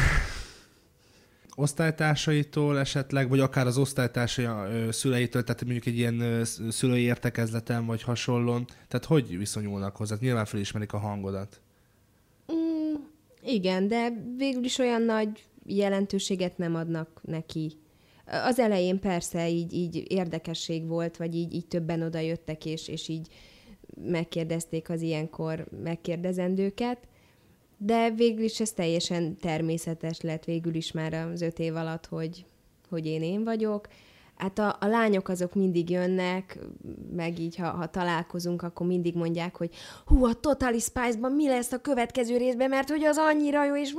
[1.55, 4.47] osztálytársaitól esetleg, vagy akár az osztálytársai
[4.91, 10.15] szüleitől, tehát mondjuk egy ilyen szülői értekezleten, vagy hasonlón, tehát hogy viszonyulnak hozzá?
[10.19, 11.61] Nyilván felismerik a hangodat.
[12.53, 12.93] Mm,
[13.41, 17.77] igen, de végül is olyan nagy jelentőséget nem adnak neki.
[18.25, 23.07] Az elején persze így, így érdekesség volt, vagy így, így többen oda jöttek, és, és
[23.07, 23.27] így
[24.01, 26.97] megkérdezték az ilyenkor megkérdezendőket,
[27.77, 32.45] de végül is ez teljesen természetes lett végül is már az öt év alatt, hogy,
[32.89, 33.87] hogy én én vagyok.
[34.43, 36.59] Hát a, a lányok azok mindig jönnek,
[37.15, 39.69] meg így, ha, ha találkozunk, akkor mindig mondják, hogy
[40.05, 43.93] hú, a Totally Spice-ban mi lesz a következő részben, mert hogy az annyira jó, és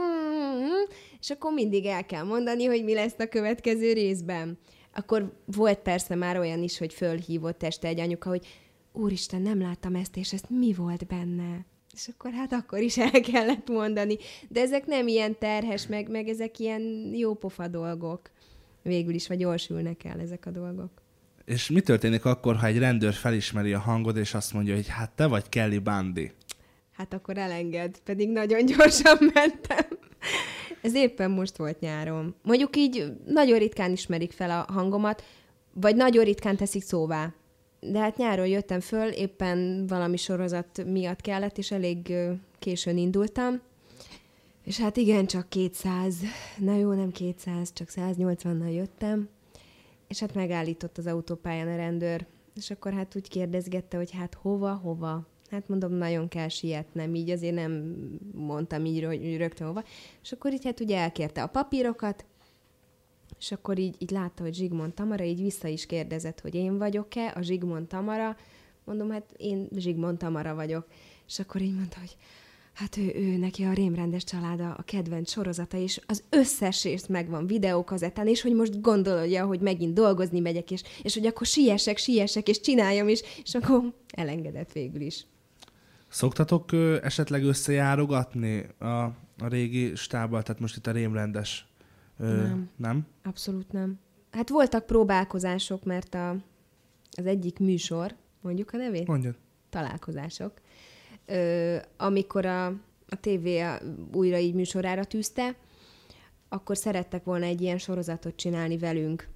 [1.21, 4.59] és akkor mindig el kell mondani, hogy mi lesz a következő részben.
[4.95, 8.47] Akkor volt persze már olyan is, hogy fölhívott este egy anyuka, hogy
[8.93, 11.67] úristen, nem láttam ezt, és ezt mi volt benne?
[11.95, 14.17] És akkor hát akkor is el kellett mondani.
[14.49, 18.31] De ezek nem ilyen terhes, meg, meg ezek ilyen jópofa dolgok.
[18.85, 20.91] Végül is, vagy jól sülnek el ezek a dolgok.
[21.45, 25.11] És mi történik akkor, ha egy rendőr felismeri a hangod, és azt mondja, hogy hát
[25.11, 26.33] te vagy Kelly Bundy?
[26.93, 29.99] Hát akkor elenged, pedig nagyon gyorsan mentem.
[30.83, 32.35] Ez éppen most volt nyáron.
[32.43, 35.25] Mondjuk így nagyon ritkán ismerik fel a hangomat,
[35.73, 37.35] vagy nagyon ritkán teszik szóvá
[37.91, 42.15] de hát nyáron jöttem föl, éppen valami sorozat miatt kellett, és elég
[42.59, 43.61] későn indultam.
[44.65, 46.17] És hát igen, csak 200,
[46.59, 49.29] na jó, nem 200, csak 180-nal jöttem,
[50.09, 54.75] és hát megállított az autópályán a rendőr, és akkor hát úgy kérdezgette, hogy hát hova,
[54.75, 55.27] hova.
[55.51, 57.95] Hát mondom, nagyon kell sietnem, így azért nem
[58.35, 59.01] mondtam így
[59.37, 59.85] rögtön hova.
[60.23, 62.25] És akkor így hát ugye elkérte a papírokat,
[63.39, 67.33] és akkor így, így látta, hogy Zsigmond Tamara, így vissza is kérdezett, hogy én vagyok-e,
[67.37, 68.37] a Zsigmond Tamara.
[68.85, 70.87] Mondom, hát én Zsigmond Tamara vagyok.
[71.27, 72.17] és akkor így mondta, hogy
[72.75, 77.47] hát ő, ő neki a rémrendes családa a kedvenc sorozata, és az összes rész megvan
[77.47, 82.49] videókazettán, és hogy most gondolja, hogy megint dolgozni megyek, és, és hogy akkor siessek, siessek,
[82.49, 85.27] és csináljam is, és akkor elengedett végül is.
[86.09, 89.03] Szoktatok ö, esetleg összejárogatni a,
[89.39, 91.67] a régi stábbal, tehát most itt a rémrendes?
[92.19, 92.71] Ö, Nem.
[92.77, 93.07] Nem?
[93.23, 93.99] Abszolút nem.
[94.31, 96.31] Hát voltak próbálkozások, mert a,
[97.11, 99.07] az egyik műsor, mondjuk a nevét?
[99.07, 99.35] Mondjad.
[99.71, 100.53] találkozások,
[101.27, 102.67] ö, amikor a,
[103.09, 103.49] a TV
[104.13, 105.57] újra így műsorára tűzte,
[106.49, 109.29] akkor szerettek volna egy ilyen sorozatot csinálni velünk,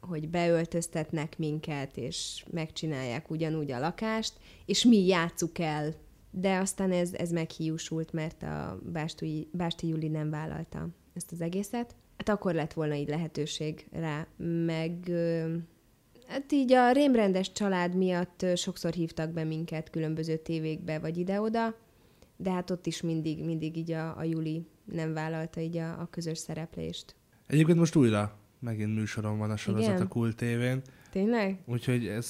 [0.00, 4.32] hogy beöltöztetnek minket, és megcsinálják ugyanúgy a lakást,
[4.66, 5.94] és mi játsszuk el.
[6.30, 11.94] De aztán ez, ez meghiúsult, mert a Básti, Básti Juli nem vállalta ezt az egészet.
[12.16, 14.26] Hát akkor lett volna így lehetőség rá,
[14.66, 15.10] meg
[16.30, 21.74] Hát így a rémrendes család miatt sokszor hívtak be minket különböző tévékbe, vagy ide-oda,
[22.36, 26.08] de hát ott is mindig, mindig így a, a Juli nem vállalta így a, a
[26.10, 27.14] közös szereplést.
[27.46, 30.02] Egyébként most újra megint műsoron van a sorozat Igen?
[30.02, 31.58] a Kult tévén, Tényleg?
[31.66, 32.28] úgyhogy ez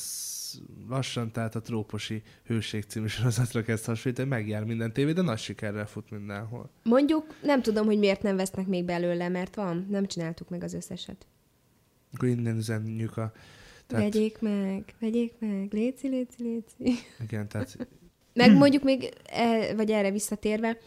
[0.88, 5.86] lassan, tehát a Trópusi Hőség című sorozatra kezd hasonlítani, megjár minden tévé, de nagy sikerrel
[5.86, 6.70] fut mindenhol.
[6.82, 10.74] Mondjuk nem tudom, hogy miért nem vesznek még belőle, mert van, nem csináltuk meg az
[10.74, 11.26] összeset.
[12.12, 13.32] Akkor innen üzenjük a...
[13.90, 14.12] Tehát...
[14.12, 16.98] Vegyék meg, vegyék meg, léci, léci, léci.
[17.20, 17.88] Igen, tehát
[18.32, 20.78] Meg mondjuk még, e, vagy erre visszatérve,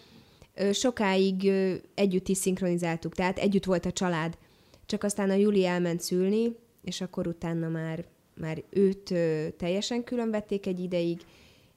[0.72, 1.52] sokáig
[1.94, 4.38] együtt is szinkronizáltuk, tehát együtt volt a család.
[4.86, 9.14] Csak aztán a Juli elment szülni, és akkor utána már, már őt
[9.58, 11.22] teljesen külön vették egy ideig,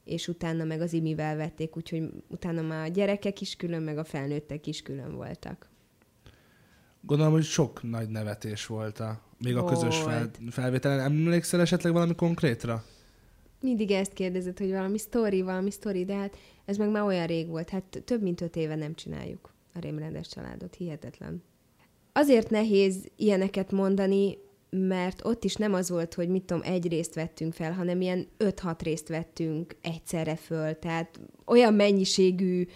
[0.05, 4.05] és utána meg az Imivel vették, úgyhogy utána már a gyerekek is külön, meg a
[4.05, 5.71] felnőttek is külön voltak.
[7.01, 11.01] gondolom, hogy sok nagy nevetés volt a, még a közös fel, felvételen.
[11.01, 12.85] Emlékszel esetleg valami konkrétra?
[13.61, 17.49] Mindig ezt kérdezed, hogy valami sztori, valami sztori, de hát ez meg már olyan rég
[17.49, 17.71] volt.
[17.71, 20.75] Hát több mint öt éve nem csináljuk a rémrendes családot.
[20.75, 21.43] Hihetetlen.
[22.13, 24.39] Azért nehéz ilyeneket mondani,
[24.71, 28.27] mert ott is nem az volt, hogy mit tudom, egy részt vettünk fel, hanem ilyen
[28.39, 30.79] 5-6 részt vettünk egyszerre föl.
[30.79, 32.67] Tehát olyan mennyiségű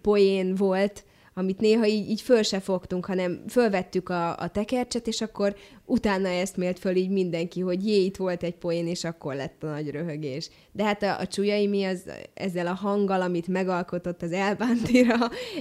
[0.00, 5.20] poén volt, amit néha így, így föl se fogtunk, hanem fölvettük a, a tekercset, és
[5.20, 9.34] akkor utána ezt mélt föl így mindenki, hogy jé, itt volt egy poén, és akkor
[9.34, 10.50] lett a nagy röhögés.
[10.72, 15.16] De hát a, a csujai mi az ezzel a hanggal, amit megalkotott az elbántira,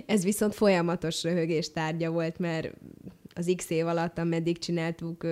[0.05, 2.73] ez viszont folyamatos röhögés tárgya volt, mert
[3.35, 5.27] az x év alatt, ameddig csináltuk,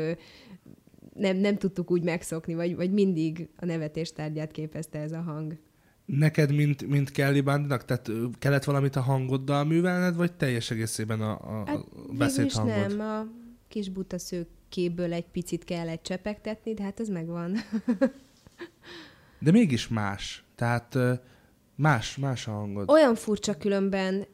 [1.14, 5.58] nem, nem tudtuk úgy megszokni, vagy, vagy mindig a nevetés tárgyát képezte ez a hang.
[6.18, 11.32] Neked, mint, mint Kelly Bandinak, tehát kellett valamit a hangoddal művelned, vagy teljes egészében a,
[11.32, 12.98] a, Hát beszédhangod?
[12.98, 13.28] nem, a
[13.68, 17.58] kis buta szőkéből egy picit kellett csepegtetni, de hát ez megvan.
[19.40, 20.44] De mégis más.
[20.56, 20.98] Tehát
[21.76, 22.90] más, más a hangod.
[22.90, 24.26] Olyan furcsa különben,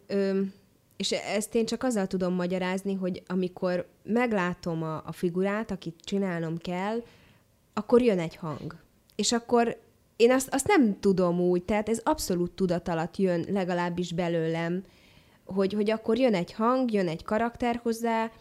[0.98, 6.58] és ezt én csak azzal tudom magyarázni, hogy amikor meglátom a, a figurát, akit csinálnom
[6.58, 7.04] kell,
[7.74, 8.76] akkor jön egy hang.
[9.16, 9.78] És akkor
[10.18, 14.84] én azt, azt nem tudom úgy, tehát ez abszolút tudat alatt jön legalábbis belőlem,
[15.46, 18.32] hogy, hogy akkor jön egy hang, jön egy karakter hozzá,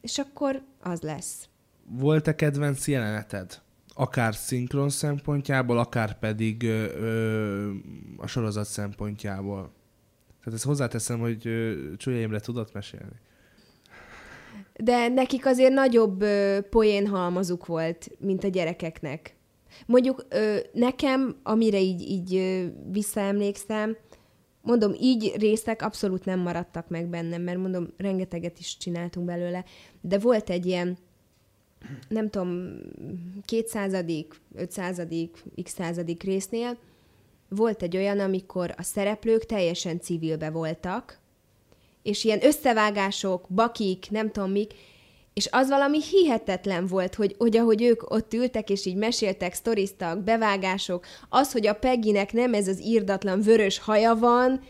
[0.00, 1.48] és akkor az lesz.
[1.84, 3.60] Volt-e kedvenc jeleneted?
[3.94, 7.70] Akár szinkron szempontjából, akár pedig ö, ö,
[8.16, 9.72] a sorozat szempontjából.
[10.38, 11.38] Tehát ezt hozzáteszem, hogy
[11.96, 13.20] Csúlya Imre tudott mesélni.
[14.74, 19.36] De nekik azért nagyobb ö, poénhalmazuk volt, mint a gyerekeknek.
[19.86, 23.96] Mondjuk ö, nekem, amire így, így ö, visszaemlékszem,
[24.62, 29.64] mondom, így részek abszolút nem maradtak meg bennem, mert mondom, rengeteget is csináltunk belőle,
[30.00, 30.98] de volt egy ilyen,
[32.08, 32.78] nem tudom,
[33.44, 36.78] kétszázadik, ötszázadik, x századik résznél,
[37.48, 41.20] volt egy olyan, amikor a szereplők teljesen civilbe voltak,
[42.02, 44.74] és ilyen összevágások, bakik, nem tudom mik,
[45.34, 50.22] és az valami hihetetlen volt, hogy, hogy ahogy ők ott ültek, és így meséltek, sztoriztak,
[50.22, 54.60] bevágások, az, hogy a Peggynek nem ez az írdatlan vörös haja van,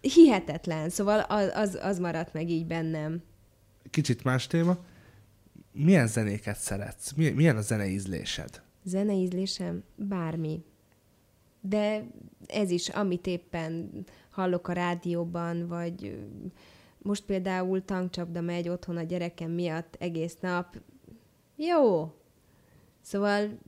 [0.00, 0.88] hihetetlen.
[0.88, 3.22] Szóval az, az, az maradt meg így bennem.
[3.90, 4.76] Kicsit más téma.
[5.72, 7.12] Milyen zenéket szeretsz?
[7.12, 8.62] Mi- Milyen a zeneízlésed?
[8.84, 9.84] Zeneízlésem?
[9.96, 10.62] Bármi.
[11.60, 12.06] De
[12.46, 13.90] ez is, amit éppen
[14.30, 16.18] hallok a rádióban, vagy
[17.02, 20.80] most például tankcsapda megy otthon a gyerekem miatt egész nap.
[21.56, 22.12] Jó.
[23.00, 23.58] Szóval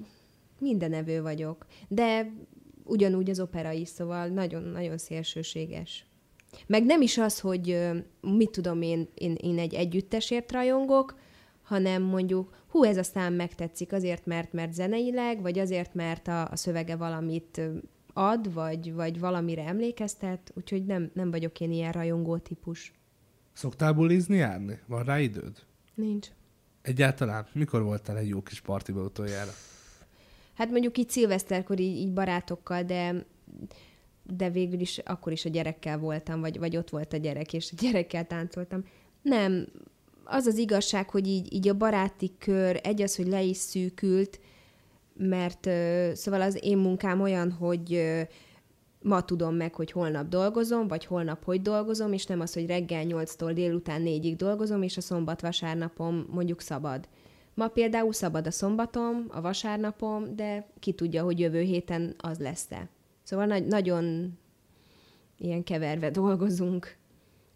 [0.59, 1.67] mindenevő vagyok.
[1.89, 2.33] De
[2.85, 6.07] ugyanúgy az opera is, szóval nagyon-nagyon szélsőséges.
[6.67, 7.79] Meg nem is az, hogy
[8.21, 11.19] mit tudom én, én, én egy együttesért rajongok,
[11.63, 16.51] hanem mondjuk, hú, ez a szám megtetszik azért, mert, mert zeneileg, vagy azért, mert a,
[16.51, 17.61] a szövege valamit
[18.13, 22.93] ad, vagy, vagy valamire emlékeztet, úgyhogy nem, nem vagyok én ilyen rajongó típus.
[23.55, 24.79] Szoktál bulizni járni?
[24.87, 25.63] Van rá időd?
[25.95, 26.29] Nincs.
[26.83, 27.47] Egyáltalán?
[27.53, 29.51] Mikor voltál egy jó kis partiba utoljára?
[30.55, 33.25] Hát mondjuk így szilveszterkor így, így barátokkal, de
[34.37, 37.73] de végül is akkor is a gyerekkel voltam, vagy, vagy ott volt a gyerek, és
[37.73, 38.85] a gyerekkel táncoltam.
[39.23, 39.67] Nem,
[40.25, 44.41] az az igazság, hogy így, így a baráti kör, egy az, hogy le is szűkült,
[45.17, 45.69] mert
[46.17, 48.03] szóval az én munkám olyan, hogy
[49.05, 53.05] ma tudom meg, hogy holnap dolgozom, vagy holnap hogy dolgozom, és nem az, hogy reggel
[53.09, 57.09] 8-tól délután 4-ig dolgozom, és a szombat-vasárnapom mondjuk szabad.
[57.55, 62.89] Ma például szabad a szombatom, a vasárnapom, de ki tudja, hogy jövő héten az lesz-e.
[63.23, 64.33] Szóval nagy, nagyon
[65.39, 66.97] ilyen keverve dolgozunk.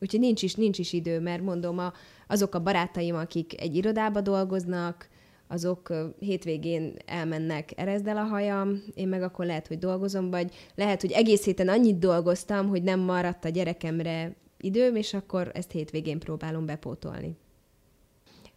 [0.00, 1.92] Úgyhogy nincs is, nincs is idő, mert mondom, a,
[2.26, 5.08] azok a barátaim, akik egy irodába dolgoznak,
[5.48, 11.00] azok hétvégén elmennek, erezd el a hajam, én meg akkor lehet, hogy dolgozom, vagy lehet,
[11.00, 16.18] hogy egész héten annyit dolgoztam, hogy nem maradt a gyerekemre időm, és akkor ezt hétvégén
[16.18, 17.37] próbálom bepótolni.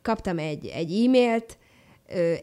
[0.01, 1.57] Kaptam egy, egy e-mailt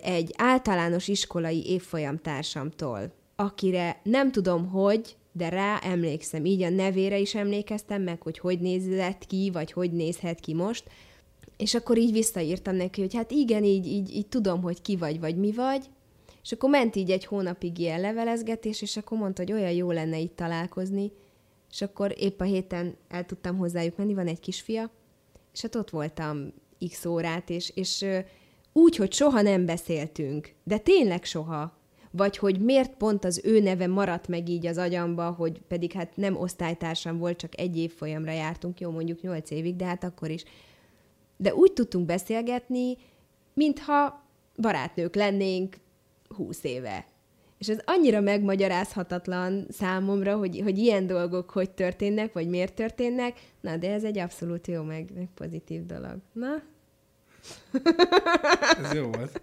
[0.03, 7.19] egy általános iskolai évfolyam társamtól, akire nem tudom hogy, de rá emlékszem, így a nevére
[7.19, 10.91] is emlékeztem meg, hogy hogy nézett ki, vagy hogy nézhet ki most,
[11.59, 15.21] és akkor így visszaírtam neki, hogy hát igen, így, így, így tudom, hogy ki vagy,
[15.21, 15.85] vagy mi vagy,
[16.43, 20.19] és akkor ment így egy hónapig ilyen levelezgetés, és akkor mondta, hogy olyan jó lenne
[20.19, 21.13] itt találkozni,
[21.71, 24.91] és akkor épp a héten el tudtam hozzájuk menni, van egy kisfia,
[25.53, 26.53] és hát ott voltam
[26.89, 28.05] x órát, és, és
[28.73, 31.77] úgy, hogy soha nem beszéltünk, de tényleg soha.
[32.11, 36.17] Vagy hogy miért pont az ő neve maradt meg így az agyamba, hogy pedig hát
[36.17, 40.45] nem osztálytársam volt, csak egy évfolyamra jártunk, jó mondjuk nyolc évig, de hát akkor is.
[41.41, 42.97] De úgy tudtunk beszélgetni,
[43.55, 44.23] mintha
[44.57, 45.77] barátnők lennénk
[46.29, 47.07] húsz éve.
[47.59, 53.41] És ez annyira megmagyarázhatatlan számomra, hogy, hogy ilyen dolgok hogy történnek, vagy miért történnek.
[53.61, 56.17] Na, de ez egy abszolút jó, meg, meg pozitív dolog.
[56.33, 56.63] Na,
[58.83, 59.43] Ez jó volt.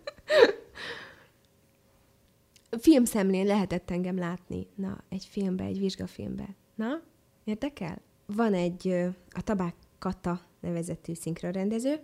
[2.79, 4.67] filmszemlén lehetett engem látni.
[4.75, 6.55] Na, egy filmbe, egy vizsgafilmbe.
[6.75, 7.01] Na,
[7.43, 8.01] érdekel?
[8.25, 8.87] Van egy,
[9.29, 11.99] a Tabák Kata nevezetű szinkronrendező,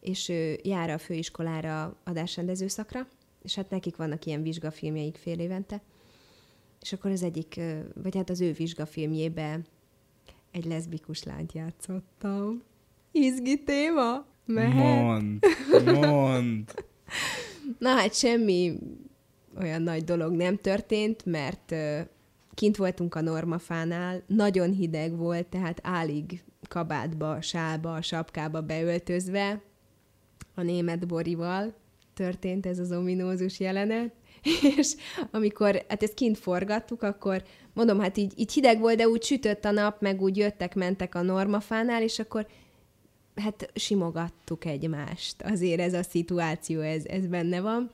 [0.00, 3.08] és ő jár a főiskolára adásrendező szakra,
[3.42, 5.82] és hát nekik vannak ilyen vizsgafilmjeik fél évente.
[6.80, 7.60] És akkor az egyik,
[8.02, 9.60] vagy hát az ő vizsgafilmjébe
[10.50, 12.62] egy leszbikus lányt játszottam.
[13.10, 14.26] Izgi téma?
[14.44, 15.02] Mehet?
[15.02, 15.40] Mond,
[15.84, 16.74] mond.
[17.78, 18.78] Na hát semmi
[19.58, 21.74] olyan nagy dolog nem történt, mert
[22.54, 29.60] kint voltunk a normafánál, nagyon hideg volt, tehát álig kabátba, sálba, sapkába beöltözve,
[30.54, 31.74] a német Borival
[32.14, 34.12] történt ez az ominózus jelenet,
[34.78, 34.94] és
[35.30, 37.42] amikor, hát ezt kint forgattuk, akkor
[37.74, 41.22] mondom, hát így, így hideg volt, de úgy sütött a nap, meg úgy jöttek-mentek a
[41.22, 42.46] normafánál, és akkor
[43.34, 45.42] hát simogattuk egymást.
[45.42, 47.90] Azért ez a szituáció, ez, ez benne van.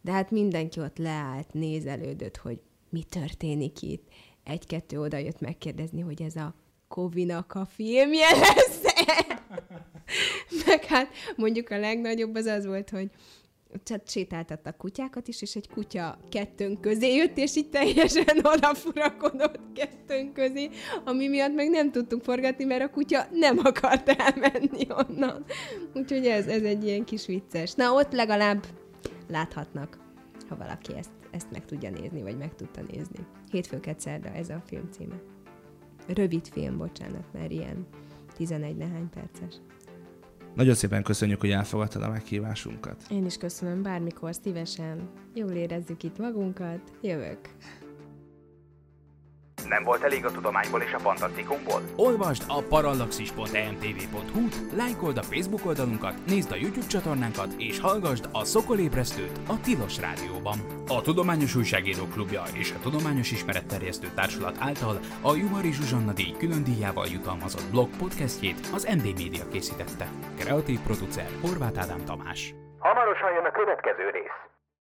[0.00, 4.08] De hát mindenki ott leállt, nézelődött, hogy mi történik itt.
[4.44, 6.54] Egy-kettő oda jött megkérdezni, hogy ez a
[6.94, 8.82] Kovinak a filmje lesz
[10.66, 13.10] Meg hát mondjuk a legnagyobb az az volt, hogy
[13.84, 20.32] tehát sétáltattak kutyákat is, és egy kutya kettőnk közé jött, és így teljesen odafurakodott kettőnk
[20.32, 20.70] közé,
[21.04, 25.44] ami miatt meg nem tudtunk forgatni, mert a kutya nem akart elmenni onnan.
[25.94, 27.74] Úgyhogy ez, ez egy ilyen kis vicces.
[27.74, 28.64] Na, ott legalább
[29.28, 29.98] láthatnak,
[30.48, 33.26] ha valaki ezt, ezt meg tudja nézni, vagy meg tudta nézni.
[33.50, 35.33] Hétfőket szerda, ez a film címe.
[36.06, 37.86] Rövid film, bocsánat, mert ilyen
[38.36, 39.60] 11 nehány perces.
[40.54, 43.02] Nagyon szépen köszönjük, hogy elfogadtad a meghívásunkat.
[43.10, 45.08] Én is köszönöm, bármikor szívesen.
[45.34, 46.80] Jól érezzük itt magunkat.
[47.00, 47.38] Jövök.
[49.68, 51.80] Nem volt elég a tudományból és a fantasztikumból?
[51.96, 59.40] Olvasd a parallaxis.emtv.hu-t, lájkold a Facebook oldalunkat, nézd a YouTube csatornánkat, és hallgassd a Szokolébresztőt
[59.48, 60.58] a Tilos Rádióban.
[60.88, 66.64] A Tudományos Újságíró Klubja és a Tudományos Ismeretterjesztő Társulat által a Juhari Zsuzsanna díj külön
[66.64, 70.06] díjával jutalmazott blog podcastjét az MD Media készítette.
[70.38, 72.54] Kreatív producer Horváth Ádám Tamás.
[72.78, 74.53] Hamarosan jön a következő rész.